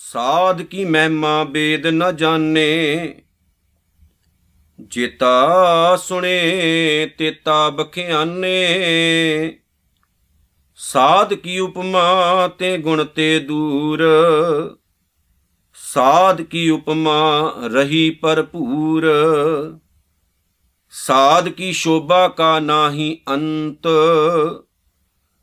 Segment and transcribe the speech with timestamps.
[0.00, 3.14] ਸਾਧ ਕੀ ਮਹਿਮਾ ਬੇਦ ਨ ਜਾਣੇ,
[4.80, 8.54] ਜੇਤਾ ਸੁਣੇ ਤੇਤਾ ਬਖਿਆਨੇ।
[10.78, 14.04] ਸਾਧ ਕੀ ਉਪਮਾ ਤੇ ਗੁਣ ਤੇ ਦੂਰ,
[15.74, 19.06] ਸਾਧ ਕੀ ਉਪਮਾ ਰਹੀ ਭਰਪੂਰ।
[20.92, 23.86] ਸਾਧ ਕੀ ਸ਼ੋਭਾ ਕਾ ਨਾਹੀ ਅੰਤ,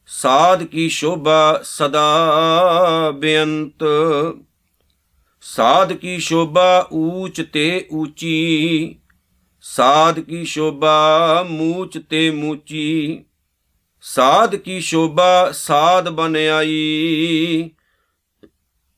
[0.10, 3.84] ਸਾਧ ਕੀ ਸ਼ੋਭਾ ਸਦਾ ਬੇਅੰਤ।
[5.44, 8.96] ਸਾਧ ਕੀ ਸ਼ੋਭਾ ਊਚ ਤੇ ਊਚੀ,
[9.64, 13.26] ਸਾਧ ਕੀ ਸ਼ੋਭਾ ਮੂਚ ਤੇ ਮੂਚੀ,
[14.04, 17.70] ਸਾਧ ਕੀ ਸ਼ੋਭਾ ਸਾਧ ਬਨ ਆਈ।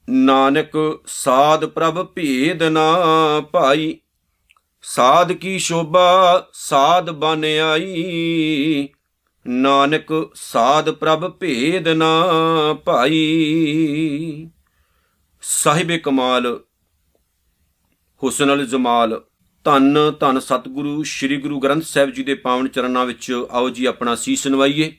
[0.07, 0.77] ਨਾਨਕ
[1.07, 2.91] ਸਾਧ ਪ੍ਰਭ ਭੇਦ ਨਾ
[3.51, 3.97] ਭਾਈ
[4.87, 8.87] ਸਾਧ ਕੀ ਸ਼ੋਭਾ ਸਾਧ ਬਨ ਆਈ।
[9.45, 12.11] ਨਾਨਕ ਸਾਧ ਪ੍ਰਭ ਭੇਦ ਨਾ
[12.85, 14.47] ਭਾਈ
[15.43, 16.47] ਸਾਹਿਬੇ ਕਮਾਲ,
[18.21, 19.21] ਹੁਸਨ ਅਲ ਜਮਾਲ।
[19.65, 24.15] ਧੰਨ ਧੰਨ ਸਤਿਗੁਰੂ, ਸ੍ਰੀ ਗੁਰੂ ਗ੍ਰੰਥ ਸਾਹਿਬ ਜੀ ਦੇ ਪਾਵਨ ਚਰਨਾਂ ਵਿੱਚ ਆਓ ਜੀ ਆਪਣਾ
[24.15, 24.91] ਸੀਸ ਨਵਾਈਏ।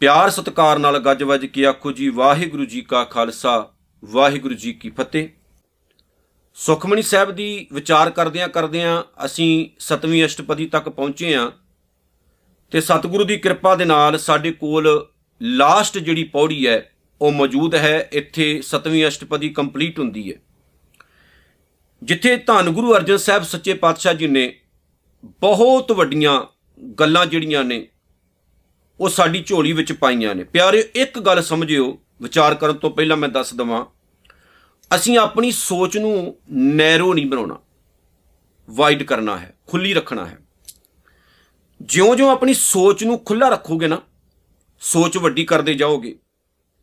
[0.00, 4.90] ਪਿਆਰ ਸਤਿਕਾਰ ਨਾਲ ਗੱਜ ਵੱਜ ਕੇ ਆਖੋ ਜੀ, ਵਾਹਿਗੁਰੂ ਜੀ ਕਾ ਖਾਲਸਾ, ਵਾਹਿਗੁਰੂ ਜੀ ਕੀ
[4.90, 5.28] ਫਤਿਹ।
[6.54, 11.50] ਸੁਖਮਣੀ ਸਾਹਿਬ ਦੀ ਵਿਚਾਰ ਕਰਦਿਆਂ ਕਰਦਿਆਂ ਅਸੀਂ ਸਤਵੀਂ ਅਸ਼ਟਪਦੀ ਤੱਕ ਪਹੁੰਚੇ ਹਾਂ
[12.70, 15.06] ਤੇ ਸਤਿਗੁਰੂ ਦੀ ਕਿਰਪਾ ਦੇ ਨਾਲ ਸਾਡੇ ਕੋਲ
[15.42, 20.36] ਲਾਸਟ ਜਿਹੜੀ ਪੌੜੀ ਹੈ, ਉਹ ਮੌਜੂਦ ਹੈ। ਇੱਥੇ ਸਤਵੀਂ ਅਸ਼ਟਪਦੀ ਕੰਪਲੀਟ ਹੁੰਦੀ ਹੈ।
[22.02, 24.60] ਜਿੱਥੇ ਧੰਨ ਗੁਰੂ ਅਰਜਨ ਸਾਹਿਬ ਸੱਚੇ ਪਾਤਸ਼ਾਹ ਜੀ ਨੇ
[25.24, 26.42] ਬਹੁਤ ਵੱਡੀਆਂ
[27.00, 27.86] ਗੱਲਾਂ ਜਿਹੜੀਆਂ ਨੇ,
[29.00, 33.28] ਉਹ ਸਾਡੀ ਝੋਲੀ ਵਿੱਚ ਪਾਈਆਂ ਨੇ। ਪਿਆਰੇ ਇੱਕ ਗੱਲ ਸਮਝਿਓ, ਵਿਚਾਰ ਕਰਨ ਤੋਂ ਪਹਿਲਾਂ ਮੈਂ
[33.28, 33.84] ਦੱਸ ਦਵਾਂ
[34.94, 37.58] ਅਸੀਂ ਆਪਣੀ ਸੋਚ ਨੂੰ ਨੈਰੋ ਨਹੀਂ ਬਣਾਉਣਾ।
[38.70, 40.38] ਵਾਈਡ ਕਰਨਾ ਹੈ, ਖੁੱਲੀ ਰੱਖਣਾ ਹੈ।
[41.82, 44.02] ਜਿਉਂ-ਜਿਉਂ ਆਪਣੀ ਸੋਚ ਨੂੰ ਖੁੱਲਾ ਰੱਖੋਗੇ ਨਾ,
[44.80, 46.18] ਸੋਚ ਵੱਡੀ ਕਰਦੇ ਜਾਓਗੇ।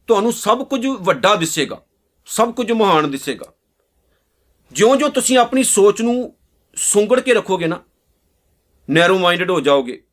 [0.08, 1.81] ਤੁਹਾਨੂੰ ਸਭ ਕੁਝ ਵੱਡਾ ਦਿਸੇਗਾ,
[2.25, 3.53] ਸਭ ਕੁਝ ਮਹਾਨ ਦਿਸੇਗਾ।
[4.72, 6.35] ਜਿਉਂ-ਜਿਉਂ ਤੁਸੀਂ ਆਪਣੀ ਸੋਚ ਨੂੰ
[6.75, 7.84] ਸੁੰਗੜ ਕੇ ਰੱਖੋਗੇ ਨਾ,
[8.90, 10.03] ਨੈਰੋ ਮਾਈਂਡਡ ਹੋ ਜਾਓਗੇ।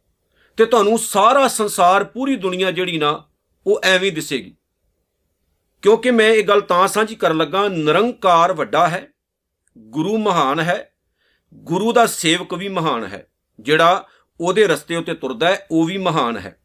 [0.57, 3.25] ਤੇ ਤੁਹਾਨੂੰ ਸਾਰਾ ਸੰਸਾਰ, ਪੂਰੀ ਦੁਨੀਆ ਜਿਹੜੀ ਨਾ,
[3.67, 4.57] ਉਹ ਐਵੇਂ ਦਿਸੇਗੀ।
[5.85, 9.09] ਕਿਉਂਕਿ ਮੈਂ ਇਹ ਗੱਲ ਤਾਂ ਸਾਂਝੀ ਕਰਨ ਲੱਗਾ, ਨਿਰੰਕਾਰ ਵੱਡਾ ਹੈ,
[9.79, 10.93] ਗੁਰੂ ਮਹਾਨ ਹੈ,
[11.55, 13.27] ਗੁਰੂ ਦਾ ਸੇਵਕ ਵੀ ਮਹਾਨ ਹੈ,
[13.61, 14.07] ਜਿਹੜਾ
[14.41, 16.57] ਉਹਦੇ ਰਸਤੇ ਉੱਤੇ ਤੁਰਦਾ ਹੈ, ਉਹ ਵੀ ਮਹਾਨ ਹੈ।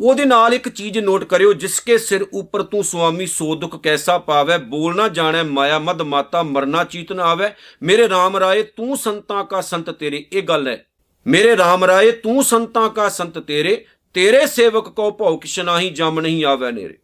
[0.00, 4.58] ਉਹਦੇ ਨਾਲ ਇੱਕ ਚੀਜ਼ ਨੋਟ ਕਰਿਓ ਜਿਸਕੇ ਸਿਰ ਉੱਪਰ ਤੂੰ ਸੁਆਮੀ ਸੋ ਦੁਖ ਕੈਸਾ ਪਾਵੇ
[4.58, 7.48] ਬੋਲਣਾ ਜਾਣੈ, ਮਾਇਆ ਮਦ ਮਾਤਾ ਮਰਨਾ ਚੀਤ ਨਾ ਆਵੇ।
[7.82, 10.86] ਮੇਰੇ RAM ਰਾਏ, ਤੂੰ ਸੰਤਾਂ ਕਾ ਸੰਤ ਤੇਰੇ, ਇਹ ਗੱਲ ਹੈ।
[11.26, 13.84] ਮੇਰੇ RAM ਰਾਏ, ਤੂੰ ਸੰਤਾਂ ਕਾ ਸੰਤ ਤੇਰੇ
[14.14, 16.98] ਤੇਰੇ ਸੇਵਕ ਕੋ ਭਉ ਕਿਛ ਨਾਹੀ, ਜਮ ਨਹੀਂ ਆਵੇ ਨੇਰੇ।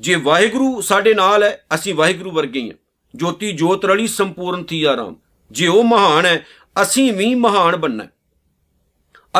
[0.00, 2.74] ਜੇ ਵਾਹਿਗੁਰੂ ਸਾਡੇ ਨਾਲ ਹੈ, ਅਸੀਂ ਵਾਹਿਗੁਰੂ ਵਰਗੇ ਹਾਂ
[3.14, 5.16] ਜੋਤੀ ਜੋਤ ਰਲੀ ਸੰਪੂਰਨ ਥੀ ਆਰਾਮ
[5.50, 6.46] ਜੇ ਉਹ ਮਹਾਨ ਹੈ,
[6.82, 8.06] ਅਸੀਂ ਵੀ ਮਹਾਨ ਬੰਨਾ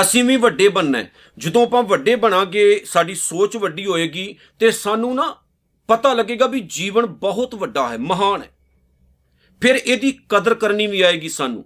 [0.00, 1.04] ਅਸੀਂ ਵੀ ਵੱਡੇ ਬੰਨਾ
[1.38, 5.36] ਜਦੋਂ ਆਪਾਂ ਵੱਡੇ ਬਣਾਂਗੇ, ਸਾਡੀ ਸੋਚ ਵੱਡੀ ਹੋਏਗੀ ਤੇ ਸਾਨੂੰ ਨਾ
[5.88, 8.50] ਪਤਾ ਲੱਗੇਗਾ ਵੀ ਜੀਵਨ ਬਹੁਤ ਵੱਡਾ ਹੈ, ਮਹਾਨ ਹੈ।
[9.60, 11.64] ਫਿਰ ਇਹਦੀ ਕਦਰ ਕਰਨੀ ਵੀ ਆਏਗੀ ਸਾਨੂੰ।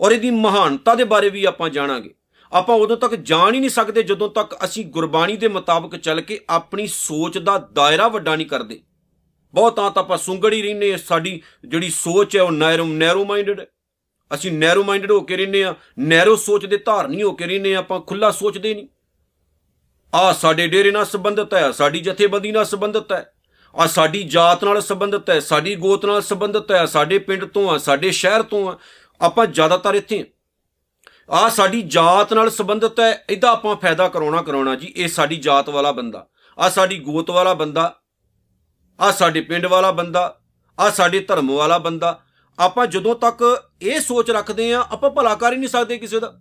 [0.00, 2.14] ਔਰ ਇਹਦੀ ਮਹਾਨਤਾ ਦੇ ਬਾਰੇ ਵੀ ਆਪਾਂ ਜਾਣਾਂਗੇ।
[2.56, 6.40] ਆਪਾਂ ਉਦੋਂ ਤੱਕ ਜਾਣ ਹੀ ਨਹੀਂ ਸਕਦੇ ਜਦੋਂ ਤੱਕ ਅਸੀਂ ਗੁਰਬਾਣੀ ਦੇ ਮੁਤਾਬਕ ਚੱਲ ਕੇ
[6.50, 8.80] ਆਪਣੀ ਸੋਚ ਦਾ ਦਾਇਰਾ ਵੱਡਾ ਨਹੀਂ ਕਰਦੇ।
[9.54, 13.66] ਬਹੁਤਾਂ ਤਾਂ ਆਪਾਂ ਸੁੰਗੜੀ ਰਹਿੰਨੇ ਸਾਡੀ ਜਿਹੜੀ ਸੋਚ ਹੈ ਉਹ ਨੈਰੋ ਨੈਰੋ ਮਾਈਂਡਡ ਹੈ।
[14.30, 17.78] ਅਸੀਂ ਨੈਰੋ ਮਾਈਂਡਡ ਹੋ ਕੇ ਰਹਿੰਨੇ ਆ ਨੈਰੋ ਸੋਚ ਦੇ ਧਾਰਨੀ ਹੋ ਕੇ ਰਹਿੰਨੇ ਆ
[17.78, 18.86] ਆਪਾਂ ਖੁੱਲਾ ਸੋਚਦੇ ਨਹੀਂ।
[20.12, 23.24] ਆ ਸਾਡੇ ਡੇਰੇ ਨਾਲ ਸੰਬੰਧਿਤ ਹੈ, ਸਾਡੀ ਜਥੇਬੰਦੀ ਨਾਲ ਸੰਬੰਧਿਤ ਹੈ,
[23.74, 27.76] ਆ ਸਾਡੀ ਜਾਤ ਨਾਲ ਸੰਬੰਧਿਤ ਹੈ, ਸਾਡੀ ਗੋਤ ਨਾਲ ਸੰਬੰਧਿਤ ਹੈ, ਸਾਡੇ ਪਿੰਡ ਤੋਂ ਆ,
[27.78, 28.76] ਸਾਡੇ ਸ਼ਹਿਰ ਤੋਂ ਆ,
[29.20, 30.24] ਆਪਾਂ ਜ਼ਿਆਦਾਤਰ ਇੱਥੇ
[31.30, 35.68] ਆ ਸਾਡੀ ਜਾਤ ਨਾਲ ਸੰਬੰਧਿਤ ਹੈ, ਇਹਦਾ ਆਪਾਂ ਫਾਇਦਾ ਕਰਾਉਣਾ ਕਰਾਉਣਾ ਜੀ, ਇਹ ਸਾਡੀ ਜਾਤ
[35.68, 36.26] ਵਾਲਾ ਬੰਦਾ।
[36.58, 37.94] ਆ ਸਾਡੀ ਗੋਤ ਵਾਲਾ ਬੰਦਾ,
[39.00, 40.40] ਆ ਸਾਡੇ ਪਿੰਡ ਵਾਲਾ ਬੰਦਾ,
[40.80, 42.20] ਆ ਸਾਡੇ ਧਰਮ ਵਾਲਾ ਬੰਦਾ।
[42.58, 43.42] ਆਪਾਂ ਜਦੋਂ ਤੱਕ
[43.82, 46.32] ਇਹ ਸੋਚ ਰੱਖਦੇ ਆ ਆਪਾਂ ਭਲਾ ਕਰ ਹੀ ਨਹੀਂ ਸਕਦੇ ਕਿਸੇ ਦਾ।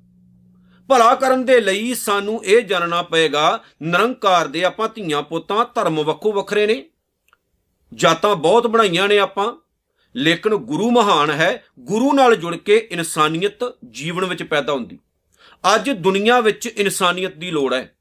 [0.90, 6.32] ਭਲਾ ਕਰਨ ਦੇ ਲਈ ਸਾਨੂੰ ਇਹ ਜਾਣਨਾ ਪਏਗਾ, ਨਿਰੰਕਾਰ ਦੇ ਆਪਾਂ ਧੀਆਂ ਪੁੱਤਾਂ ਧਰਮ ਵੱਖੋ
[6.32, 6.86] ਵੱਖਰੇ ਨੇ।
[7.94, 9.65] ਜਾਤਾਂ ਬਹੁਤ ਬਣਾਈਆਂ ਨੇ ਆਪਾਂ।
[10.16, 15.00] ਲੇਕਿਨ ਗੁਰੂ ਮਹਾਨ ਹੈ, ਗੁਰੂ ਨਾਲ ਜੁੜ ਕੇ ਇਨਸਾਨੀਅਤ ਜੀਵਨ ਵਿੱਚ ਪੈਦਾ ਹੁੰਦੀ।
[15.76, 17.96] ਅੱਜ ਦੁਨੀਆ ਵਿੱਚ ਇਨਸਾਨੀਅਤ ਦੀ ਲੋੜ ਹੈ।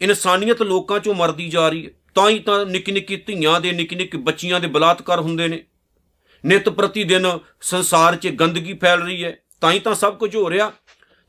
[0.00, 3.96] ਇਨਸਾਨੀਅਤ ਲੋਕਾਂ ਚੋਂ ਮਰਦੀ ਜਾ ਰਹੀ ਹੈ। ਤਾਂ ਹੀ ਤਾਂ ਨਿੱਕੀ ਨਿੱਕੀ ਧੀਆਂ ਦੇ ਨਿੱਕੀ
[3.96, 5.64] ਨਿੱਕੀ ਬੱਚੀਆਂ ਦੇ ਬਲਾਤਕਾਰ ਹੁੰਦੇ ਨੇ।
[6.44, 10.50] ਨਿਤ ਪ੍ਰਤੀ ਦਿਨ ਸੰਸਾਰ 'ਚ ਗੰਦਗੀ ਫੈਲ ਰਹੀ ਹੈ। ਤਾਂ ਹੀ ਤਾਂ ਸਭ ਕੁਝ ਹੋ
[10.50, 10.72] ਰਿਹਾ।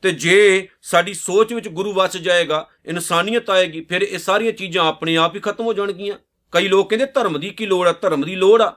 [0.02, 5.16] ਤੇ ਜੇ ਸਾਡੀ ਸੋਚ ਵਿੱਚ ਗੁਰੂ ਵਸ ਜਾਏਗਾ, ਇਨਸਾਨੀਅਤ ਆਏਗੀ, ਫਿਰ ਇਹ ਸਾਰੀਆਂ ਚੀਜ਼ਾਂ ਆਪਣੇ
[5.16, 6.16] ਆਪ ਹੀ ਖਤਮ ਹੋ ਜਾਣਗੀਆਂ।
[6.52, 8.76] ਕਈ ਲੋਕ ਕਹਿੰਦੇ ਧਰਮ ਦੀ ਕੀ ਲੋੜ ਹੈ ਧਰਮ ਦੀ ਲੋੜ ਆ।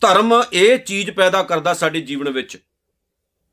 [0.00, 2.58] ਧਰਮ ਇਹ ਚੀਜ਼ ਪੈਦਾ ਕਰਦਾ ਸਾਡੇ ਜੀਵਨ ਵਿੱਚ।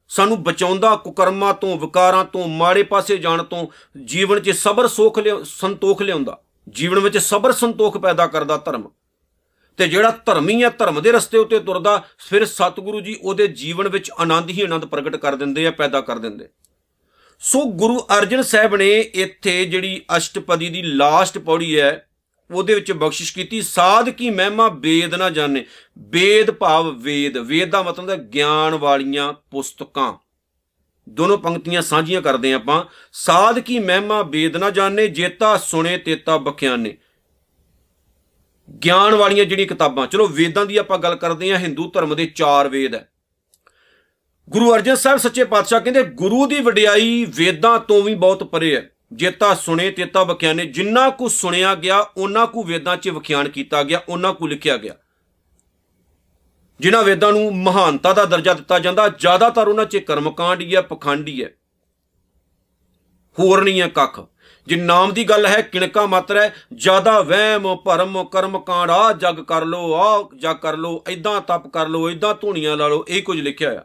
[0.10, 3.68] ਸਾਨੂੰ ਬਚਾਉਂਦਾ, ਕੁਕਰਮਾਂ ਤੋਂ, ਵਿਕਾਰਾਂ ਤੋਂ, ਮਾੜੇ ਪਾਸੇ ਜਾਣ ਤੋਂ,
[4.06, 8.90] ਜੀਵਨ 'ਚ ਸਬਰ ਸੋਖ ਲਿਆ, ਸੰਤੋਖ ਲਿਆਉਂਦਾ। ਜੀਵਨ ਵਿੱਚ ਸਬਰ ਸੰਤੋਖ ਪੈਦਾ ਕਰਦਾ ਧਰਮ।
[9.78, 14.12] ਤੇ ਜਿਹੜਾ ਧਰਮੀ ਹੈ ਧਰਮ ਦੇ ਰਸਤੇ ਉੱਤੇ ਤੁਰਦਾ, ਫਿਰ ਸਤਿਗੁਰੂ ਜੀ ਉਹਦੇ ਜੀਵਨ ਵਿੱਚ
[14.12, 16.50] ਆਨੰਦ ਹੀ ਆਨੰਦ ਪ੍ਰਗਟ ਕਰ ਦਿੰਦੇ ਆ, ਪੈਦਾ ਕਰ ਦਿੰਦੇ।
[17.40, 22.08] ਸੋ ਗੁਰੂ ਅਰਜਨ ਸਾਹਿਬ ਨੇ ਇੱਥੇ ਜਿਹੜੀ ਅਸ਼ਟਪਦੀ ਦੀ ਲਾਸਟ ਪੌੜੀ ਹੈ
[22.52, 25.66] ਉਹਦੇ ਵਿੱਚ ਬਖਸ਼ਿਸ਼ ਕੀਤੀ ਸਾਧ ਕੀ ਮਹਿਮਾ ਵੇਦ ਨਾ ਜਾਣੇ।
[25.98, 30.14] ਵੇਦ ਭਾਵ ਵੇਦ। ਵੇਦ ਦਾ ਮਤਲਬ ਹੈ ਗਿਆਨ ਵਾਲੀਆਂ ਪੁਸਤਕਾਂ।
[31.10, 36.98] ਦੋਨੋਂ ਪੰਕਤੀਆਂ ਸਾਂਝੀਆਂ ਕਰਦੇ ਆਪਾਂ। ਸਾਧ ਕੀ ਮਹਿਮਾ ਵੇਦ ਨਾ ਜਾਣੇ, ਜੇਤਾ ਸੁਣੇ, ਤੇਤਾ ਬਖਿਆਨੇ।
[38.86, 42.68] ਗਿਆਨ ਵਾਲੀਆਂ ਜਿਹੜੀਆਂ ਕਿਤਾਬਾਂ। ਚਲੋ ਵੇਦਾਂ ਦੀ ਆਪਾਂ ਗੱਲ ਕਰਦੇ ਹਾਂ, ਹਿੰਦੂ ਧਰਮ ਦੇ ਚਾਰ
[42.68, 43.08] ਵੇਦ ਹੈ।
[44.50, 48.90] ਗੁਰੂ ਅਰਜਨ ਸਾਹਿਬ ਸੱਚੇ ਪਾਤਸ਼ਾਹ ਕਹਿੰਦੇ, ਗੁਰੂ ਦੀ ਵਡਿਆਈ ਵੇਦਾਂ ਤੋਂ ਵੀ ਬਹੁਤ ਪਰੇ ਹੈ।
[49.14, 54.02] ਜੇਤਾ ਸੁਣੇ ਤੇਤਾ ਵਿਖਿਆਨੇ, ਜਿੰਨਾ ਕੁ ਸੁਣਿਆ ਗਿਆ, ਉਹਨਾਂ ਕੁ ਵੇਦਾਂ 'ਚ ਵਿਖਿਆਨ ਕੀਤਾ ਗਿਆ,
[54.10, 54.94] ਉਹਨਾਂ ਕੁ ਲਿਖਿਆ ਗਿਆ।
[56.80, 61.28] ਜਿਨ੍ਹਾਂ ਵੇਦਾਂ ਨੂੰ ਮਹਾਨਤਾ ਦਾ ਦਰਜਾ ਦਿੱਤਾ ਜਾਂਦਾ, ਜ਼ਿਆਦਾਤਰ ਉਹਨਾਂ 'ਚ ਕਰਮਕਾਂਡ ਹੀ ਹੈ, ਪਖੰਡ
[61.28, 61.50] ਹੀ ਹੈ।
[63.40, 64.28] ਹੋਰ ਨਹੀਂ ਹੈ ਕੱਖ।
[64.68, 69.42] ਜੇ ਨਾਮ ਦੀ ਗੱਲ ਹੈ, ਕਿਣਕਾ ਮਾਤਰ ਹੈ, ਜ਼ਿਆਦਾ ਵਹਿਮ, ਭਰਮ ਕਰਮ ਕਾਂਡ ਆ ਜਗ
[69.42, 73.24] ਕਰ ਲੋ ਆ ਜਗ ਕਰ ਲੋ ਐਦਾਂ ਤਪ ਕਰ ਲੋ ਐਦਾਂ ਧੂਣੀਆਂ ਲਾ ਲੋ ਇਹ
[73.24, 73.84] ਕੁਝ ਲਿਖਿਆ ਆ।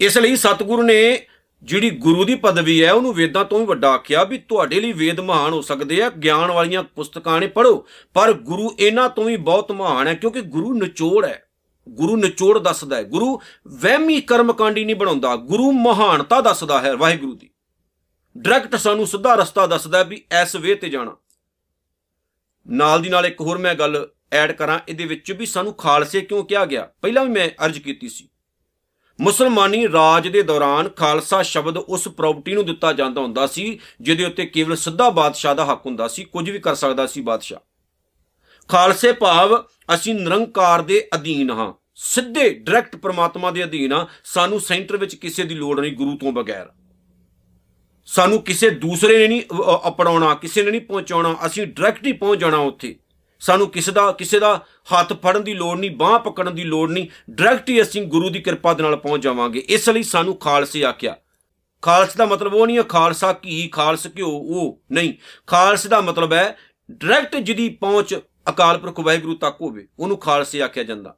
[0.00, 1.26] ਇਸ ਲਈ ਸਤਿਗੁਰੂ ਨੇ
[1.62, 5.20] ਜਿਹੜੀ ਗੁਰੂ ਦੀ ਪਦਵੀ ਹੈ, ਉਹਨੂੰ ਵੇਦਾਂ ਤੋਂ ਵੀ ਵੱਡਾ ਆਖਿਆ ਵੀ ਤੁਹਾਡੇ ਲਈ ਵੇਦ
[5.20, 9.72] ਮਹਾਨ ਹੋ ਸਕਦੇ ਆ, ਗਿਆਨ ਵਾਲੀਆਂ ਪੁਸਤਕਾਂ ਨੇ ਪੜੋ ਪਰ ਗੁਰੂ ਇਹਨਾਂ ਤੋਂ ਵੀ ਬਹੁਤ
[9.72, 11.44] ਮਹਾਨ ਹੈ, ਕਿਉਂਕਿ ਗੁਰੂ ਨਿਚੋੜ ਹੈ।
[11.88, 17.50] ਗੁਰੂ ਨਿਚੋੜ ਦੱਸਦਾ ਹੈ। ਗੁਰੂ ਵਹਿਮੀ ਕਰਮਕਾਂਡੀ ਨਹੀਂ ਬਣਾਉਂਦਾ, ਗੁਰੂ ਮਹਾਨਤਾ ਦੱਸਦਾ ਹੈ ਵਾਹਿਗੁਰੂ ਦੀ।
[18.38, 21.16] ਡਾਇਰੈਕਟ ਸਾਨੂੰ ਸਿੱਧਾ ਰਸਤਾ ਦੱਸਦਾ ਵੀ ਐਸ ਵੇ ਤੇ ਜਾਣਾ।
[22.68, 26.44] ਨਾਲ ਦੀ ਨਾਲ ਇੱਕ ਹੋਰ ਮੈਂ ਗੱਲ ਐਡ ਕਰਾਂ, ਇਹਦੇ ਵਿੱਚ ਵੀ ਸਾਨੂੰ ਖਾਲਸੇ ਕਿਉਂ
[26.44, 26.88] ਕਿਹਾ ਗਿਆ?
[27.02, 28.28] ਪਹਿਲਾਂ ਵੀ ਮੈਂ ਅਰਜ਼ ਕੀਤੀ ਸੀ।
[29.18, 34.46] ਮੁਸਲਮਾਨੀ ਰਾਜ ਦੇ ਦੌਰਾਨ ਖਾਲਸਾ ਸ਼ਬਦ ਉਸ ਪ੍ਰਾਪਰਟੀ ਨੂੰ ਦਿੱਤਾ ਜਾਂਦਾ ਹੁੰਦਾ ਸੀ, ਜਿਹਦੇ ਉੱਤੇ
[34.46, 37.60] ਕੇਵਲ ਸਿੱਧਾ ਬਾਦਸ਼ਾਹ ਦਾ ਹੱਕ ਹੁੰਦਾ ਸੀ, ਕੁਝ ਵੀ ਕਰ ਸਕਦਾ ਸੀ ਬਾਦਸ਼ਾਹ।
[38.70, 39.56] ਖਾਲਸੇ ਭਾਵ
[39.94, 45.44] ਅਸੀਂ ਨਿਰੰਕਾਰ ਦੇ ਅਧੀਨ ਹਾਂ, ਸਿੱਧੇ ਡਾਇਰੈਕਟ ਪ੍ਰਮਾਤਮਾ ਦੇ ਅਧੀਨ ਹਾਂ, ਸਾਨੂੰ ਸੈਂਟਰ ਵਿੱਚ ਕਿਸੇ
[45.44, 46.68] ਦੀ ਲੋੜ ਨਹੀਂ, ਗੁਰੂ ਤੋਂ ਬਗੈਰ।
[48.08, 49.42] ਸਾਨੂੰ ਕਿਸੇ ਦੂਸਰੇ ਨੇ ਨਹੀਂ
[49.88, 52.94] ਅਪਣਾਉਣਾ, ਕਿਸੇ ਨੇ ਨਹੀਂ ਪਹੁੰਚਾਉਣਾ, ਅਸੀਂ ਡਾਇਰੈਕਟ ਹੀ ਪਹੁੰਚ ਜਾਣਾ ਉੱਥੇ।
[53.40, 54.54] ਸਾਨੂੰ ਕਿਸੇ ਦਾ ਕਿਸੇ ਦਾ
[54.92, 58.40] ਹੱਥ ਫੜਨ ਦੀ ਲੋੜ ਨਹੀਂ, ਬਾਹ ਪਕੜਨ ਦੀ ਲੋੜ ਨਹੀਂ ਡਾਇਰੈਕਟ ਹੀ ਅਸੀਂ ਗੁਰੂ ਦੀ
[58.40, 61.16] ਕਿਰਪਾ ਦੇ ਨਾਲ ਪਹੁੰਚ ਜਾਵਾਂਗੇ। ਇਸ ਲਈ ਸਾਨੂੰ ਖਾਲਸੇ ਆਖਿਆ।
[61.82, 65.14] ਖਾਲਸ ਦਾ ਮਤਲਬ ਉਹ ਨਹੀਂ ਹੈ ਖਾਲਸਾ ਕੀ, ਖਾਲਸ ਕਿਉ, ਉਹ ਨਹੀਂ।
[65.46, 66.56] ਖਾਲਸ ਦਾ ਮਤਲਬ ਹੈ
[66.90, 68.18] ਡਾਇਰੈਕਟ ਜਿਹਦੀ ਪਹੁੰਚ
[68.48, 71.16] ਅਕਾਲ ਪੁਰਖ ਵਾਹਿਗੁਰੂ ਤੱਕ ਹੋਵੇ, ਉਹਨੂੰ ਖਾਲਸੇ ਆਖਿਆ ਜਾਂਦਾ।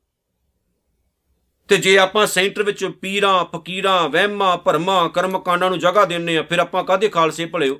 [1.69, 6.59] ਤੇ ਜੇ ਆਪਾਂ ਸੈਂਟਰ ਵਿੱਚ ਪੀਰਾਂ, ਫਕੀਰਾਂ, ਵਹਿਮਾਂ, ਭਰਮਾਂ, ਕਰਮਕਾਂਡਾਂ ਨੂੰ ਜਗ੍ਹਾ ਦਿੰਨੇ ਆ ਫਿਰ
[6.59, 7.79] ਆਪਾਂ ਕਾਦੇ ਖਾਲਸੇ ਭਲਿਓ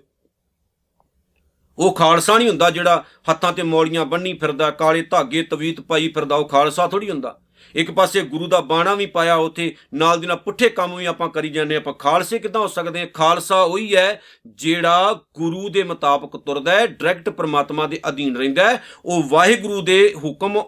[1.81, 6.37] ਉਹ ਖਾਲਸਾ ਨਹੀਂ ਹੁੰਦਾ ਜਿਹੜਾ ਹੱਥਾਂ ਤੇ ਮੌਲੀਆਂ ਬੰਨੀ ਫਿਰਦਾ, ਕਾਲੇ ਧਾਗੇ ਤਵੀਤ ਪਾਈ ਫਿਰਦਾ,
[6.37, 7.41] ਉਹ ਖਾਲਸਾ ਥੋੜੀ ਹੁੰਦਾ।
[7.75, 11.29] ਇੱਕ ਪਾਸੇ ਗੁਰੂ ਦਾ ਬਾਣਾ ਵੀ ਪਾਇਆ ਉੱਥੇ, ਨਾਲ ਦੀ ਨਾਲ ਪੁੱਠੇ ਕੰਮ ਵੀ ਆਪਾਂ
[11.29, 16.37] ਕਰੀ ਜਾਂਦੇ ਆਪਾਂ ਖਾਲਸੇ ਕਿਦਾਂ ਹੋ ਸਕਦੇ ਆ ਖਾਲਸਾ ਉਹੀ ਹੈ ਜਿਹੜਾ ਗੁਰੂ ਦੇ ਮੁਤਾਬਕ
[16.37, 20.63] ਤੁਰਦਾ ਹੈ, ਡਾਇਰੈਕਟ ਪ੍ਰਮਾਤਮਾ ਦੇ ਅਧੀਨ ਰਹਿੰਦਾ ਹੈ। ਉਹ ਵਾਹਿਗੁਰੂ ਦੇ ਹੁਕਮ,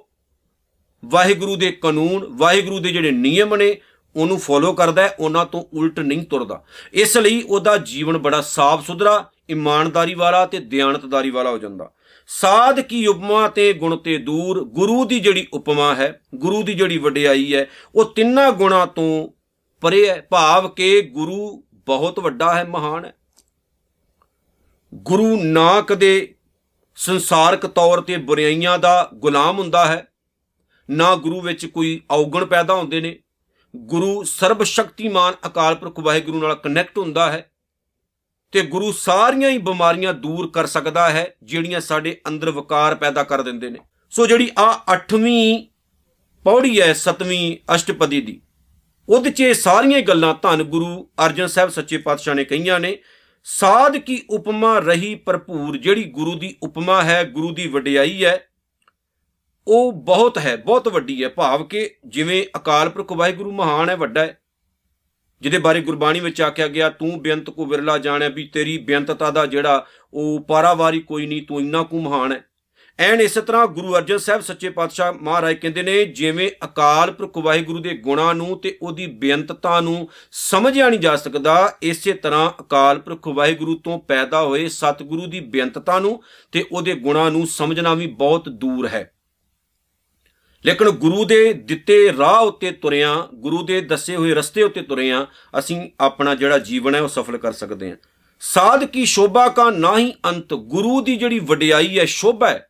[1.04, 3.76] ਵਾਹਿਗੁਰੂ ਦੇ ਕਾਨੂੰਨ, ਵਾਹਿਗੁਰੂ ਦੇ ਜਿਹੜੇ ਨਿਯਮ ਨੇ,
[4.16, 8.86] ਉਹਨੂੰ ਫੋਲੋ ਕਰਦਾ ਹੈ, ਉਹਨਾਂ ਤੋਂ ਉਲਟ ਨਹੀਂ ਤੁਰਦਾ। ਇਸ ਲਈ ਉਹਦਾ ਜੀਵਨ ਬੜਾ ਸਾਫ਼
[8.86, 11.90] ਸੁਥਰਾ ਇਮਾਨਦਾਰੀ ਵਾਲਾ ਤੇ ਦਿਆਨਤਦਾਰੀ ਵਾਲਾ ਹੋ ਜਾਂਦਾ।
[12.26, 16.98] ਸਾਧ ਕੀ ਉਪਮਾ ਤੇ ਗੁਣ ਤੇ ਦੂਰ, ਗੁਰੂ ਦੀ ਜਿਹੜੀ ਉਪਮਾ ਹੈ, ਗੁਰੂ ਦੀ ਜਿਹੜੀ
[16.98, 19.28] ਵਡਿਆਈ ਹੈ, ਉਹ ਤਿੰਨਾਂ ਗੁਣਾ ਤੋਂ
[19.80, 23.14] ਪਰੇ ਹੈ। ਭਾਵ ਕਿ ਗੁਰੂ ਬਹੁਤ ਵੱਡਾ ਹੈ, ਮਹਾਨ ਹੈ।
[24.94, 26.34] ਗੁਰੂ ਨਾ ਕਦੇ
[26.96, 30.06] ਸੰਸਾਰਕ ਤੌਰ ਤੇ ਬੁਰਾਈਆਂ ਦਾ ਗੁਲਾਮ ਹੁੰਦਾ ਹੈ।
[30.90, 33.18] ਨਾ ਗੁਰੂ ਵਿੱਚ ਕੋਈ ਔਗਣ ਪੈਦਾ ਹੁੰਦੇ ਨੇ।
[33.76, 37.51] ਗੁਰੂ ਸਰਬ ਸ਼ਕਤੀਮਾਨ ਅਕਾਲ ਪੁਰਖ ਵਾਹਿਗੁਰੂ ਨਾਲ ਕਨੈਕਟ ਹੁੰਦਾ ਹੈ।
[38.52, 43.42] ਤੇ ਗੁਰੂ ਸਾਰੀਆਂ ਹੀ ਬਿਮਾਰੀਆਂ ਦੂਰ ਕਰ ਸਕਦਾ ਹੈ, ਜਿਹੜੀਆਂ ਸਾਡੇ ਅੰਦਰ ਵਿਕਾਰ ਪੈਦਾ ਕਰ
[43.42, 43.78] ਦਿੰਦੇ ਨੇ।
[44.12, 45.66] ਸੋ ਜਿਹੜੀ ਆ 8ਵੀਂ
[46.44, 48.40] ਪੌੜੀ ਹੈ 7ਵੀਂ ਅਸ਼ਟਪਦੀ ਦੀ,
[49.08, 52.96] ਉਹਦੇ 'ਚ ਇਹ ਸਾਰੀਆਂ ਗੱਲਾਂ ਧੰਨ ਗੁਰੂ ਅਰਜਨ ਸਾਹਿਬ ਸੱਚੇ ਪਾਤਸ਼ਾਹ ਨੇ ਕਹੀਆਂ ਨੇ,
[53.46, 58.38] ਸਾਧ ਕੀ ਉਪਮਾ ਰਹੀ ਭਰਪੂਰ, ਜਿਹੜੀ ਗੁਰੂ ਦੀ ਉਪਮਾ ਹੈ, ਗੁਰੂ ਦੀ ਵਡਿਆਈ ਹੈ,
[59.66, 64.20] ਉਹ ਬਹੁਤ ਹੈ, ਬਹੁਤ ਵੱਡੀ ਹੈ। ਭਾਵ ਕਿ ਜਿਵੇਂ ਅਕਾਲ ਪੁਰਖ ਵਾਹਿਗੁਰੂ ਮਹਾਨ ਹੈ, ਵੱਡਾ
[64.20, 64.38] ਹੈ
[65.42, 69.46] ਜਿਹਦੇ ਬਾਰੇ ਗੁਰਬਾਣੀ ਵਿੱਚ ਆਖਿਆ ਗਿਆ, ਤੂੰ ਬੇਅੰਤ ਕੋ ਵਿਰਲਾ ਜਾਣਿਆ ਵੀ ਤੇਰੀ ਬੇਅੰਤਤਾ ਦਾ
[69.46, 72.44] ਜਿਹੜਾ ਉਹ ਪਾਰਾਵਾਰੀ ਕੋਈ ਨਹੀਂ, ਤੂੰ ਇੰਨਾ ਕੁ ਮਹਾਨ ਹੈ।
[72.98, 77.78] ਐਨ ਇਸੇ ਤਰ੍ਹਾਂ ਗੁਰੂ ਅਰਜਨ ਸਾਹਿਬ ਸੱਚੇ ਪਾਤਸ਼ਾਹ ਮਹਾਰਾਜ ਕਹਿੰਦੇ ਨੇ, ਜਿਵੇਂ ਅਕਾਲ ਪੁਰਖ ਵਾਹਿਗੁਰੂ
[77.78, 83.28] ਦੇ ਗੁਣਾਂ ਨੂੰ ਤੇ ਉਹਦੀ ਬੇਅੰਤਤਾ ਨੂੰ ਸਮਝਿਆ ਨਹੀਂ ਜਾ ਸਕਦਾ, ਇਸੇ ਤਰ੍ਹਾਂ ਅਕਾਲ ਪੁਰਖ
[83.28, 86.22] ਵਾਹਿਗੁਰੂ ਤੋਂ ਪੈਦਾ ਹੋਏ ਸਤਿਗੁਰੂ ਦੀ ਬੇਅੰਤਤਾ ਨੂੰ
[86.52, 89.10] ਤੇ ਉਹਦੇ ਗੁਣਾਂ ਨੂੰ ਸਮਝਣਾ ਵੀ ਬਹੁਤ ਦੂਰ ਹੈ।
[90.66, 95.26] ਲੇਕਿਨ ਗੁਰੂ ਦੇ ਦਿੱਤੇ ਰਾਹ ਉੱਤੇ ਤੁਰਿਆਂ, ਗੁਰੂ ਦੇ ਦੱਸੇ ਹੋਏ ਰਸਤੇ ਉੱਤੇ ਤੁਰਿਆਂ,
[95.58, 97.96] ਅਸੀਂ ਆਪਣਾ ਜਿਹੜਾ ਜੀਵਨ ਹੈ ਉਹ ਸਫਲ ਕਰ ਸਕਦੇ ਹਾਂ।
[98.40, 102.68] ਸਾਧ ਕੀ ਸ਼ੋਭਾ ਕਾ ਨਾ ਹੀ ਅੰਤ, ਗੁਰੂ ਦੀ ਜਿਹੜੀ ਵਡਿਆਈ ਹੈ, ਸ਼ੋਭਾ ਹੈ,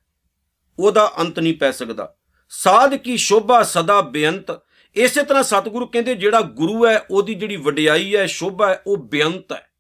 [0.79, 2.15] ਉਹਦਾ ਅੰਤ ਨਹੀਂ ਪੈ ਸਕਦਾ।
[2.49, 4.61] ਸਾਧ ਕੀ ਸ਼ੋਭਾ ਸਦਾ ਬੇਅੰਤ,
[4.97, 9.53] ਇਸੇ ਤਰ੍ਹਾਂ ਸਤਿਗੁਰੂ ਕਹਿੰਦੇ ਜਿਹੜਾ ਗੁਰੂ ਹੈ, ਉਹਦੀ ਜਿਹੜੀ ਵਡਿਆਈ ਹੈ, ਸ਼ੋਭਾ ਹੈ, ਉਹ ਬੇਅੰਤ
[9.53, 9.72] ਹੈ।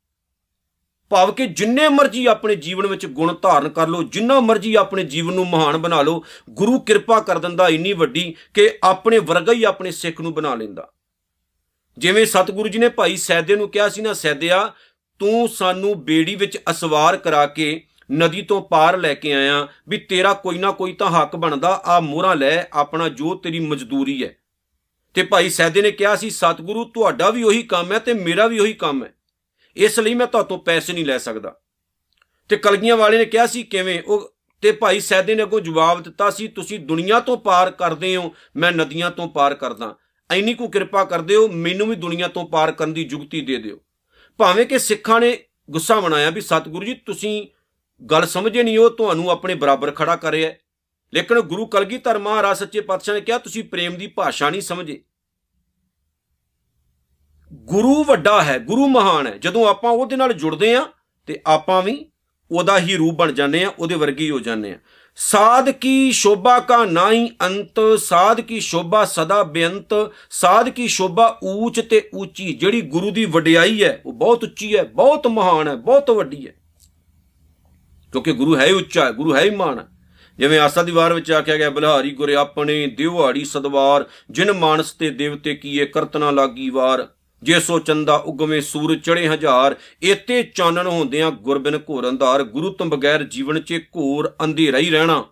[1.12, 5.35] ਭਾਵ ਕਿ ਜਿੰਨੇ ਮਰਜ਼ੀ ਆਪਣੇ ਜੀਵਨ ਵਿੱਚ ਗੁਣ ਧਾਰਨ ਕਰ ਲਓ, ਜਿੰਨਾ ਮਰਜ਼ੀ ਆਪਣੇ ਜੀਵਨ
[5.35, 9.90] ਨੂੰ ਮਹਾਨ ਬਣਾ ਲਓ, ਗੁਰੂ ਕਿਰਪਾ ਕਰ ਦਿੰਦਾ ਇੰਨੀ ਵੱਡੀ ਕਿ ਆਪਣੇ ਵਰਗਾ ਹੀ ਆਪਣੇ
[9.90, 10.92] ਸਿੱਖ ਨੂੰ ਬਣਾ ਲੈਂਦਾ।
[11.99, 14.73] ਜਿਵੇਂ ਸਤਿਗੁਰੂ ਜੀ ਨੇ ਭਾਈ ਸੈਦੇ ਨੂੰ ਕਿਹਾ ਸੀ ਨਾ, ਸੈਦਿਆ,
[15.19, 20.33] ਤੂੰ ਸਾਨੂੰ ਬੇੜੀ ਵਿੱਚ ਅਸਵਾਰ ਕਰਾ ਕੇ ਨਦੀ ਤੋਂ ਪਾਰ ਲੈ ਕੇ ਆਇਆ ਵੀ ਤੇਰਾ
[20.33, 24.37] ਕੋਈ ਨਾ ਕੋਈ ਤਾਂ ਹੱਕ ਬਣਦਾ, ਆ ਮੋਹਰਾ ਲੈ, ਆਪਣਾ ਜੋ ਤੇਰੀ ਮਜ਼ਦੂਰੀ ਹੈ।
[25.14, 28.59] ਤੇ ਭਾਈ ਸੈਦੇ ਨੇ ਕਿਹਾ ਸੀ, ਸਤਿਗੁਰੂ, ਤੁਹਾਡਾ ਵੀ ਉਹੀ ਕੰਮ ਹੈ ਤੇ ਮੇਰਾ ਵੀ
[28.59, 29.14] ਉਹੀ ਕੰਮ ਹੈ।
[29.76, 31.56] ਇਸ ਲਈ ਮੈਂ ਤੁਹਾਤੋਂ ਪੈਸੇ ਨਹੀਂ ਲੈ ਸਕਦਾ।
[32.48, 34.02] ਤੇ ਕਲਗੀਆਂ ਵਾਲੇ ਨੇ ਕਿਹਾ ਸੀ, ਕਿਵੇਂ?
[34.06, 38.34] ਉਹ ਤੇ ਭਾਈ ਸੈਦੇ ਨੇ ਅੱਗੋਂ ਜਵਾਬ ਦਿੱਤਾ ਸੀ, ਤੁਸੀਂ ਦੁਨੀਆ ਤੋਂ ਪਾਰ ਕਰਦੇ ਹੋ,
[38.56, 39.96] ਮੈਂ ਨਦੀਆਂ ਤੋਂ ਪਾਰ ਕਰਦਾ।
[40.30, 43.80] ਐਨੀ ਕੋ ਕਿਰਪਾ ਕਰਦੇ ਹੋ, ਮੈਨੂੰ ਵੀ ਦੁਨੀਆ ਤੋਂ ਪਾਰ ਕਰਨ ਦੀ ਜੁਗਤੀ ਦੇ ਦਿਓ।
[44.38, 45.38] ਭਾਵੇਂ ਕਿ ਸਿੱਖਾਂ ਨੇ
[45.70, 47.48] ਗੁੱਸਾ ਬਣਾਇਆ ਵੀ, ਸਤਿਗੁਰੂ ਜੀ, ਤੁਸੀਂ
[48.04, 50.54] ਗੱਲ ਸਮਝੇ ਨਹੀਂ ਉਹ ਤੁਹਾਨੂੰ ਆਪਣੇ ਬਰਾਬਰ ਖੜਾ ਕਰਿਆ
[51.14, 55.02] ਲੇਕਿਨ ਗੁਰੂ ਕਲਗੀਧਰ ਮਹਾਰਾਜ ਸੱਚੇ ਪਾਤਸ਼ਾਹ ਨੇ ਕਿਹਾ, ਤੁਸੀਂ ਪ੍ਰੇਮ ਦੀ ਭਾਸ਼ਾ ਨਹੀਂ ਸਮਝੇ।
[57.52, 60.87] ਗੁਰੂ ਵੱਡਾ ਹੈ, ਗੁਰੂ ਮਹਾਨ ਹੈ। ਜਦੋਂ ਆਪਾਂ ਉਹਦੇ ਨਾਲ ਜੁੜਦੇ ਆ
[61.26, 62.06] ਤੇ ਆਪਾਂ ਵੀ
[62.50, 64.78] ਉਹਦਾ ਹੀ ਰੂਪ ਬਣ ਜਾਂਦੇ ਆ ਉਹਦੇ ਵਰਗੇ ਹੀ ਹੋ ਜਾਂਦੇ ਆ
[65.16, 69.94] ਸਾਧ ਕੀ ਸ਼ੋਭਾ ਕਾ ਨਾਹੀ ਅੰਤ, ਸਾਧ ਕੀ ਸ਼ੋਭਾ ਸਦਾ ਬੇਅੰਤ,
[70.30, 74.82] ਸਾਧ ਕੀ ਸ਼ੋਭਾ ਊਚ ਤੇ ਉੱਚੀ ਜਿਹੜੀ ਗੁਰੂ ਦੀ ਵਡਿਆਈ ਹੈ, ਉਹ ਬਹੁਤ ਉੱਚੀ ਹੈ,
[74.82, 76.54] ਬਹੁਤ ਮਹਾਨ ਹੈ, ਬਹੁਤ ਵੱਡੀ ਹੈ।
[78.12, 79.87] ਕਿਉਂਕਿ ਗੁਰੂ ਹੈ ਹੀ ਉੱਚਾ ਹੈ ਗੁਰੂ ਹੈ ਹੀ ਮਹਾਨ ਹੈ
[80.38, 85.11] ਜਿਵੇਂ ਆਸਾ ਦੀ ਵਾਰ ਵਿੱਚ ਆਖਿਆ ਗਿਆ, ਬਲਹਾਰੀ ਗੁਰੇ ਆਪਣੇ ਦਿਵਹਾੜੀ ਸਦਵਾਰ, ਜਿਨ ਮਾਨਸ ਤੇ
[85.11, 87.09] ਦੇਵਤੇ ਕੀਏ, ਕਰਤਨਾ ਲਾਗੀ ਵਾਰ।
[87.42, 92.87] ਜੇ ਸੋ ਚੰਦਾ ਉਗਵੇਂ ਸੂਰ ਚੜੇ ਹਜ਼ਾਰ ਇਤੇ ਚਾਨਣ ਹੁੰਦਿਆਂ ਗੁਰਬਿਨ ਘੋਰ ਅੰਧਾਰ ਗੁਰੂ ਤੋਂ
[92.87, 95.25] ਬਗੈਰ ਜੀਵਨ 'ਚ ਘੋਰ ਅੰਧੇਰਾ ਹੀ ਰਹਿਣਾ।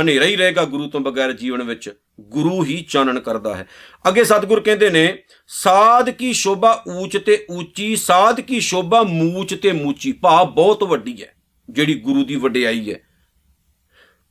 [0.00, 3.66] ਹਨੇਰਾ ਹੀ ਰਹੇਗਾ ਗੁਰੂ ਤੋਂ ਬਗੈਰ ਜੀਵਨ ਵਿੱਚ। ਗੁਰੂ ਹੀ ਚਾਨਣ ਕਰਦਾ ਹੈ।
[4.08, 9.72] ਅੱਗੇ ਸਤਿਗੁਰ ਕਹਿੰਦੇ ਨੇ, ਸਾਧ ਕੀ ਸ਼ੋਭਾ ਊਚ ਤੇ ਉੱਚੀ ਸਾਧ ਕੀ ਸ਼ੋਭਾ ਮੂਚ ਤੇ
[9.72, 11.34] ਮੂਚੀ। ਭਾ ਬਹੁਤ ਵੱਡੀ ਹੈ,
[11.70, 13.00] ਜਿਹੜੀ ਗੁਰੂ ਦੀ ਵਡਿਆਈ ਹੈ।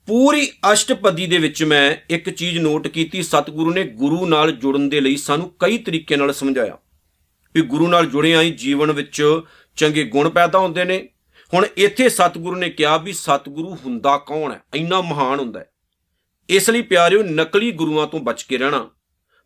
[0.07, 5.01] ਪੂਰੀ ਅਸ਼ਟਪਦੀ ਦੇ ਵਿੱਚ ਮੈਂ ਇੱਕ ਚੀਜ਼ ਨੋਟ ਕੀਤੀ। ਸਤਿਗੁਰੂ ਨੇ ਗੁਰੂ ਨਾਲ ਜੁੜਨ ਦੇ
[5.01, 6.77] ਲਈ ਸਾਨੂੰ ਕਈ ਤਰੀਕੇ ਨਾਲ ਸਮਝਾਇਆ।
[7.59, 9.41] ਵੀ ਗੁਰੂ ਨਾਲ ਜੁੜਿਆਂ ਹੀ ਜੀਵਨ ਵਿੱਚ
[9.75, 11.09] ਚੰਗੇ ਗੁਣ ਪੈਦਾ ਹੁੰਦੇ ਨੇ।
[11.53, 14.61] ਹੁਣ ਇੱਥੇ ਸਤਿਗੁਰੂ ਨੇ ਕਿਹਾ ਵੀ ਸਤਿਗੁਰੂ ਹੁੰਦਾ ਕੌਣ ਹੈ?
[14.75, 15.69] ਇੰਨਾ ਮਹਾਨ ਹੁੰਦਾ ਹੈ।
[16.49, 18.89] ਇਸ ਲਈ ਪਿਆਰਿਓ, ਨਕਲੀ ਗੁਰੂਆਂ ਤੋਂ ਬਚ ਕੇ ਰਹਿਣਾ,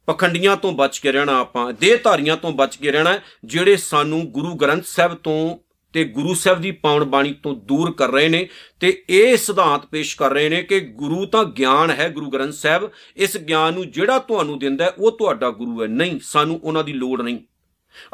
[0.05, 4.85] ਪਖੰਡੀਆਂ ਤੋਂ ਬਚ ਕੇ ਰਹਿਣਾ ਆਪਾਂ, ਦੇਹਧਾਰੀਆਂ ਤੋਂ ਬਚ ਕੇ ਰਹਿਣਾ, ਜਿਹੜੇ ਸਾਨੂੰ ਗੁਰੂ ਗ੍ਰੰਥ
[4.85, 5.57] ਸਾਹਿਬ ਤੋਂ
[5.93, 10.17] ਤੇ ਗੁਰੂ ਸਾਹਿਬ ਦੀ ਪਾਵਨ ਬਾਣੀ ਤੋਂ ਦੂਰ ਕਰ ਰਹੇ ਨੇ ਤੇ ਇਹ ਸਿਧਾਂਤ ਪੇਸ਼
[10.17, 14.19] ਕਰ ਰਹੇ ਨੇ ਕਿ ਗੁਰੂ ਤਾਂ ਗਿਆਨ ਹੈ ਗੁਰੂ ਗ੍ਰੰਥ ਸਾਹਿਬ, ਇਸ ਗਿਆਨ ਨੂੰ ਜਿਹੜਾ
[14.19, 17.39] ਤੁਹਾਨੂੰ ਦਿੰਦਾ ਉਹ ਤੁਹਾਡਾ ਗੁਰੂ ਹੈ। ਨਹੀਂ, ਸਾਨੂੰ ਉਹਨਾਂ ਦੀ ਲੋੜ ਨਹੀਂ।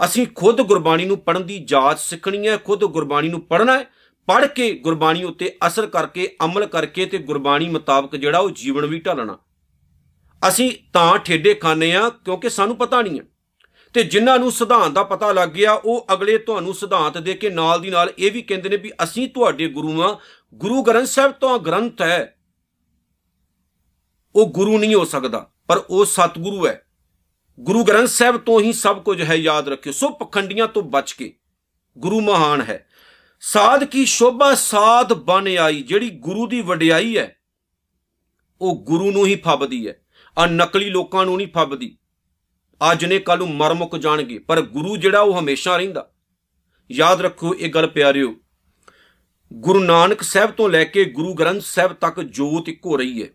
[0.06, 3.86] ਅਸੀਂ ਖੁਦ ਗੁਰਬਾਣੀ ਨੂੰ ਪੜਨ ਦੀ ਜਾਚ ਸਿੱਖਣੀ ਹੈ, ਖੁਦ ਗੁਰਬਾਣੀ ਨੂੰ ਪੜਨਾ ਹੈ
[4.28, 9.00] ਪੜ ਕੇ ਗੁਰਬਾਣੀ ਉੱਤੇ ਅਸਰ ਕਰਕੇ, ਅਮਲ ਕਰਕੇ ਤੇ ਗੁਰਬਾਣੀ ਮੁਤਾਬਕ ਜਿਹੜਾ ਉਹ ਜੀਵਨ ਵੀ
[9.00, 9.38] ਢਾਲਣਾ।
[10.48, 13.26] ਅਸੀਂ ਤਾਂ ਠੇਡੇ ਖਾਨੇ ਆ ਕਿਉਂਕਿ ਸਾਨੂੰ ਪਤਾ ਨਹੀਂ ਹੈ।
[13.94, 17.82] ਤੇ ਜਿਨ੍ਹਾਂ ਨੂੰ ਸਿਧਾਂਤ ਦਾ ਪਤਾ ਲੱਗ ਗਿਆ, ਉਹ ਅਗਲੇ ਤੁਹਾਨੂੰ ਸਿਧਾਂਤ ਦੇ ਕੇ ਨਾਲ
[17.82, 20.18] ਦੀ ਨਾਲ ਇਹ ਵੀ ਕਹਿੰਦੇ ਨੇ ਵੀ ਅਸੀਂ ਤੁਹਾਡੇ ਗੁਰੂ ਆ
[20.54, 22.36] ਗੁਰੂ ਗ੍ਰੰਥ ਸਾਹਿਬ ਤੋਂ ਗ੍ਰੰਥ ਹੈ।
[24.36, 26.82] ਉਹ ਗੁਰੂ ਨਹੀਂ ਹੋ ਸਕਦਾ, ਪਰ ਉਹ ਸਤਿਗੁਰੂ ਹੈ।
[27.60, 31.34] ਗੁਰੂ ਗ੍ਰੰਥ ਸਾਹਿਬ ਤੋਂ ਹੀ ਸਭ ਕੁਝ ਹੈ ਯਾਦ ਰੱਖਿਓ। ਸੋ ਪਖੰਡੀਆਂ ਤੋਂ ਬਚ ਕੇ
[31.98, 32.86] ਗੁਰੂ ਮਹਾਨ ਹੈ।
[33.40, 37.36] ਸਾਧ ਕੀ ਸ਼ੋਭਾ ਸਾਧ ਬਨ ਆਈ, ਜਿਹੜੀ ਗੁਰੂ ਦੀ ਵਡਿਆਈ ਹੈ,
[38.62, 39.96] ਉਹ ਗੁਰੂ ਨੂੰ ਹੀ ਫੱਬਦੀ ਹੈ।
[40.38, 41.98] ਆ ਨਕਲੀ ਲੋਕਾਂ ਨੂੰ ਨਹੀਂ ਫੱਬਦੀ।
[42.92, 46.12] ਅੱਜ ਨੇ ਕੱਲ ਨੂੰ ਮਰ ਮੁੱਕ ਜਾਣਗੇ, ਪਰ ਗੁਰੂ ਜਿਹੜਾ ਉਹ ਹਮੇਸ਼ਾ ਰਹਿੰਦਾ।
[46.92, 48.36] ਯਾਦ ਰੱਖੋ ਇਹ ਗੱਲ ਪਿਆਰਿਓ,
[49.54, 53.28] ਗੁਰੂ ਨਾਨਕ ਸਾਹਿਬ ਤੋਂ ਲੈ ਕੇ ਗੁਰੂ ਗ੍ਰੰਥ ਸਾਹਿਬ ਤੱਕ ਜੋਤ ਇੱਕੋ ਰਹੀ ਹੈ।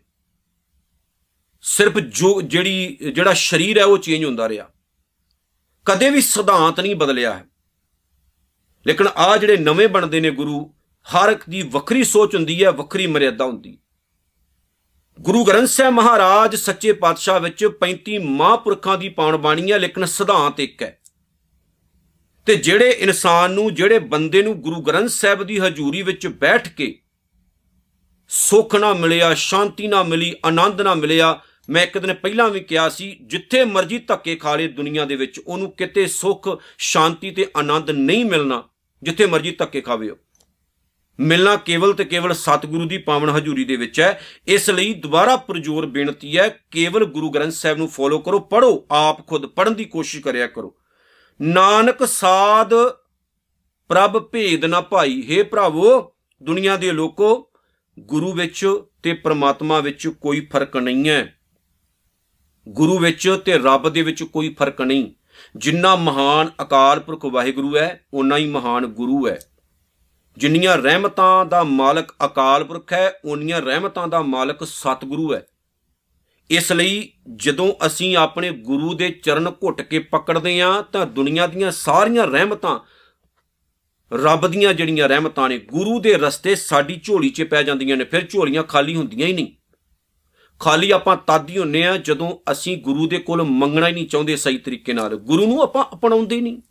[1.67, 4.69] ਸਿਰਫ ਜੋ ਜਿਹੜੀ, ਜਿਹੜਾ ਸਰੀਰ ਹੈ ਉਹ ਚੇਂਜ ਹੁੰਦਾ ਰਿਹਾ।
[5.85, 7.45] ਕਦੇ ਵੀ ਸਿਧਾਂਤ ਨਹੀਂ ਬਦਲਿਆ ਹੈ।
[8.87, 13.07] ਲੇਕਿਨ ਆ ਜਿਹੜੇ ਨਵੇਂ ਬਣਦੇ ਨੇ ਗੁਰੂ, ਹਰ ਇੱਕ ਦੀ ਵੱਖਰੀ ਸੋਚ ਹੁੰਦੀ ਹੈ, ਵੱਖਰੀ
[13.07, 13.77] ਮਰਿਆਦਾ ਹੁੰਦੀ।
[15.21, 20.59] ਗੁਰੂ ਗ੍ਰੰਥ ਸਾਹਿਬ ਮਹਾਰਾਜ ਸੱਚੇ ਪਾਤਸ਼ਾਹ ਵਿੱਚ 35 ਮਹਾਂਪੁਰਖਾਂ ਦੀ ਪਾਉਣ ਬਾਣੀ ਹੈ, ਲੇਕਿਨ ਸਿਧਾਂਤ
[20.59, 20.99] ਇੱਕ ਹੈ।
[22.45, 27.01] ਤੇ ਜਿਹੜੇ ਇਨਸਾਨ ਨੂੰ, ਜਿਹੜੇ ਬੰਦੇ ਨੂੰ ਗੁਰੂ ਗ੍ਰੰਥ ਸਾਹਿਬ ਦੀ ਹਜ਼ੂਰੀ ਵਿੱਚ ਬੈਠ ਕੇ
[28.27, 32.89] ਸੁੱਖ ਨਾ ਮਿਲਿਆ, ਸ਼ਾਂਤੀ ਨਾ ਮਿਲੀ, ਆਨੰਦ ਨਾ ਮਿਲਿਆ ਮੈਂ ਇੱਕ ਦਿਨ ਪਹਿਲਾਂ ਵੀ ਕਿਹਾ
[32.89, 37.91] ਸੀ, ਜਿੱਥੇ ਮਰਜ਼ੀ ਧੱਕੇ ਖਾ ਲੇ ਦੁਨੀਆ ਦੇ ਵਿੱਚ, ਉਹਨੂੰ ਕਿਤੇ ਸੁੱਖ, ਸ਼ਾਂਤੀ ਤੇ ਆਨੰਦ
[37.91, 38.63] ਨਹੀਂ ਮਿਲਣਾ,
[39.03, 40.17] ਜਿੱਥੇ ਮਰਜ਼ੀ ਧੱਕੇ ਖਾਵੇ ਉਹ।
[41.19, 45.85] ਮਿਲਣਾ ਕੇਵਲ ਤੇ ਕੇਵਲ ਸਤਿਗੁਰੂ ਦੀ ਪਾਵਨ ਹਜ਼ੂਰੀ ਦੇ ਵਿੱਚ ਹੈ। ਇਸ ਲਈ ਦੁਬਾਰਾ ਪ੍ਰਜੋਰ
[45.85, 50.23] ਬੇਨਤੀ ਹੈ, ਕੇਵਲ ਗੁਰੂ ਗ੍ਰੰਥ ਸਾਹਿਬ ਨੂੰ ਫੋਲੋ ਕਰੋ ਪੜੋ ਆਪ ਖੁਦ ਪੜਨ ਦੀ ਕੋਸ਼ਿਸ਼
[50.23, 50.75] ਕਰਿਆ ਕਰੋ।
[51.41, 52.69] ਨਾਨਕ ਸਾਧ,
[53.87, 57.51] ਪ੍ਰਭ ਭੇਦ ਨਾ ਭਾਈ। हे ਭਰਾਵੋ, ਦੁਨੀਆ ਦੇ ਲੋਕੋ,
[57.99, 61.34] ਗੁਰੂ ਵਿੱਚ ਤੇ ਪ੍ਰਮਾਤਮਾ ਵਿੱਚ ਕੋਈ ਫ਼ਰਕ ਨਹੀਂ ਹੈ।
[62.69, 65.11] ਗੁਰੂ ਵਿੱਚ ਤੇ ਰੱਬ ਦੇ ਵਿੱਚ ਕੋਈ ਫ਼ਰਕ ਨਹੀਂ।
[65.55, 69.39] ਜਿੰਨਾ ਮਹਾਨ ਅਕਾਲ ਪੁਰਖ ਵਾਹਿਗੁਰੂ ਹੈ ਉਨਾ ਹੀ ਮਹਾਨ ਗੁਰੂ ਹੈ।
[70.37, 75.45] ਜਿੰਨੀਆਂ ਰਹਿਮਤਾਂ ਦਾ ਮਾਲਕ ਅਕਾਲ ਪੁਰਖ ਹੈ ਉਨੀਆਂ ਰਹਿਮਤਾਂ ਦਾ ਮਾਲਕ ਸਤਿਗੁਰੂ ਹੈ।
[76.49, 81.71] ਇਸ ਲਈ ਜਦੋਂ ਅਸੀਂ ਆਪਣੇ ਗੁਰੂ ਦੇ ਚਰਨ ਘੁੱਟ ਕੇ ਪਕੜਦੇ ਆਂ ਤਾਂ ਦੁਨੀਆ ਦੀਆਂ
[81.71, 82.79] ਸਾਰੀਆਂ ਰਹਿਮਤਾਂ,
[84.13, 88.27] ਰੱਬ ਦੀਆਂ ਜਿਹੜੀਆਂ ਰਹਿਮਤਾਂ ਨੇ, ਗੁਰੂ ਦੇ ਰਸਤੇ ਸਾਡੀ ਝੋਲੀ 'ਚ ਪੈ ਜਾਂਦੀਆਂ ਨੇ, ਫਿਰ
[88.29, 89.47] ਝੋਲੀਆਂ ਖਾਲੀ ਹੁੰਦੀਆਂ ਹੀ ਨਹੀਂ।
[90.59, 94.57] ਖਾਲੀ ਆਪਾਂ ਤਾਦੀ ਹੁੰਨੇ ਆ ਜਦੋਂ ਅਸੀਂ ਗੁਰੂ ਦੇ ਕੋਲ ਮੰਗਣਾ ਹੀ ਨਹੀਂ ਚਾਹੁੰਦੇ ਸਹੀ
[94.57, 96.61] ਤਰੀਕੇ ਨਾਲ। ਗੁਰੂ ਨੂੰ ਆਪਾਂ ਅਪਣਾਉਂਦੇ ਨਹੀਂ।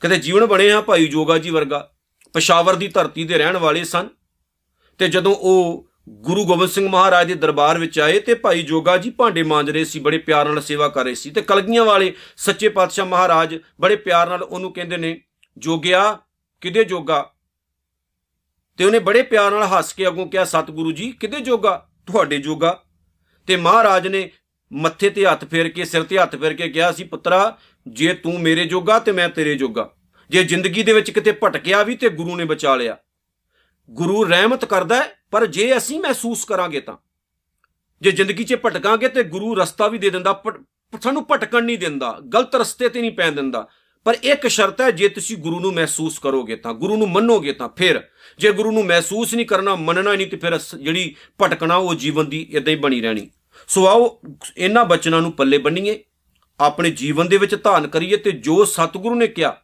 [0.00, 1.90] ਕਦੇ ਜੀਵਨ ਬਣੇ ਆ ਭਾਈ ਜੋਗਾ ਜੀ ਵਰਗਾ,
[2.32, 4.08] ਪਸ਼ਾਵਰ ਦੀ ਧਰਤੀ ਦੇ ਰਹਿਣ ਵਾਲੇ ਸਨ।
[4.98, 9.10] ਤੇ ਜਦੋਂ ਉਹ ਗੁਰੂ ਗੋਬਿੰਦ ਸਿੰਘ ਮਹਾਰਾਜ ਦੇ ਦਰਬਾਰ ਵਿੱਚ ਆਏ ਤੇ ਭਾਈ ਜੋਗਾ ਜੀ
[9.10, 12.68] ਭਾਂਡੇ ਮਾਂਜ ਰਹੇ ਸੀ, ਬੜੇ ਪਿਆਰ ਨਾਲ ਸੇਵਾ ਕਰ ਰਹੇ ਸੀ ਤੇ ਕਲਗੀਆਂ ਵਾਲੇ ਸੱਚੇ
[12.68, 15.20] ਪਾਤਸ਼ਾਹ ਮਹਾਰਾਜ ਬੜੇ ਪਿਆਰ ਨਾਲ ਉਹਨੂੰ ਕਹਿੰਦੇ ਨੇ,
[15.58, 16.18] ਜੋਗਿਆ
[16.60, 17.32] ਕਿਦੇ ਜੋਗਾ?
[18.76, 21.88] ਤੇ ਉਹਨੇ ਬੜੇ ਪਿਆਰ ਨਾਲ ਹੱਸ ਕੇ ਅੱਗੋਂ ਕਿਹਾ, ਸਤਿਗੁਰੂ ਜੀ ਕਿਦੇ ਜੋਗਾ?
[22.06, 22.82] ਤੁਹਾਡੇ ਜੋਗਾ।
[23.50, 24.30] ਤੇ ਮਹਾਰਾਜ ਨੇ
[24.72, 28.40] ਮੱਥੇ ਤੇ ਹੱਥ ਫੇਰ ਕੇ ਸਿਰ ਤੇ ਹੱਥ ਫੇਰ ਕੇ ਕਿਹਾ ਸੀ ਪੁੱਤਰਾ ਜੇ ਤੂੰ
[28.40, 29.94] ਮੇਰੇ ਜੋਗਾ ਤੇ ਮੈਂ ਤੇਰੇ ਜੋਗਾ।
[30.30, 32.96] ਜੇ ਜ਼ਿੰਦਗੀ ਦੇ ਵਿੱਚ ਕਿਤੇ ਭਟਕਿਆ ਵੀ ਤੇ ਗੁਰੂ ਨੇ ਬਚਾ ਲਿਆ।
[33.90, 36.96] ਗੁਰੂ ਰਹਿਮਤ ਕਰਦਾ ਹੈ, ਪਰ ਜੇ ਅਸੀਂ ਮਹਿਸੂਸ ਕਰਾਂਗੇ ਤਾਂ।
[38.02, 40.52] ਜੇ ਜ਼ਿੰਦਗੀ 'ਚ ਭਟਕਾਂਗੇ ਤੇ ਗੁਰੂ ਰਸਤਾ ਵੀ ਦੇ ਦਿੰਦਾ ਪਰ
[40.92, 43.68] ਪਰ ਸਾਨੂੰ ਭਟਕਣ ਨਹੀਂ ਦਿੰਦਾ ਗਲਤ ਰਸਤੇ ਤੇ ਨਹੀਂ ਪੈਣ ਦਿੰਦਾ।
[44.04, 47.68] ਪਰ ਇੱਕ ਸ਼ਰਤ ਹੈ ਜੇ ਤੁਸੀਂ ਗੁਰੂ ਨੂੰ ਮਹਿਸੂਸ ਕਰੋਗੇ ਤਾਂ ਗੁਰੂ ਨੂੰ ਮੰਨੋਗੇ ਤਾਂ
[47.76, 48.04] ਫਿਰ।
[48.38, 51.94] ਜੇ ਗੁਰੂ ਨੂੰ ਮਹਿਸੂਸ ਨਹੀਂ ਕਰਨਾ ਮੰਨਣਾ ਹੀ ਨਹੀਂ ਤੇ ਫਿਰ ਅਸ- ਜਿਹੜੀ ਭਟਕਣਾ ਉਹ
[51.94, 53.30] ਜੀਵਨ ਦੀ ਇਦਾਂ ਹੀ ਬਣੀ ਰਹਿਣੀ।
[53.70, 54.20] ਸੋ ਆਓ
[54.56, 55.98] ਇਹਨਾਂ ਬਚਨਾਂ ਨੂੰ ਪੱਲੇ ਬੰਨੀਏ,
[56.60, 59.56] ਆਪਣੇ ਜੀਵਨ ਦੇ ਵਿੱਚ ਧਾਰਨ ਕਰੀਏ ਤੇ ਜੋ ਸਤਿਗੁਰੂ ਨੇ ਕਿਹਾ,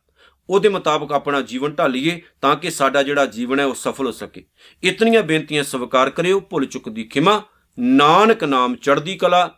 [0.49, 4.45] ਉਹਦੇ ਮੁਤਾਬਕ ਆਪਣਾ ਜੀਵਨ ਢਾਲੀਏ ਤਾਂ ਕਿ ਸਾਡਾ ਜਿਹੜਾ ਜੀਵਨ ਹੈ ਉਹ ਸਫਲ ਹੋ ਸਕੇ।
[4.83, 7.43] ਇਤਨੀਆਂ ਬੇਨਤੀਆਂ ਸਵੀਕਾਰ ਕਰਿਓ, ਭੁੱਲ ਚੁੱਕ ਦੀ ਖਿਮਾ।
[7.79, 9.51] ਨਾਨਕ ਨਾਮ ਚੜ੍ਹਦੀ ਕਲਾ,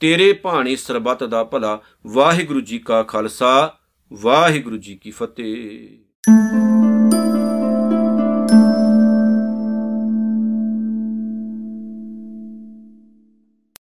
[0.00, 3.78] ਤੇਰੇ ਭਾਣੇ ਸਰਬੱਤ ਦਾ ਭਲਾ। ਵਾਹਿਗੁਰੂ ਜੀ ਕਾ ਖਾਲਸਾ,
[4.12, 6.87] ਵਾਹਿਗੁਰੂ ਜੀ ਕੀ ਫਤਿਹ।